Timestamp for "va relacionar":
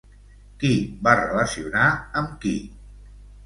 1.09-1.87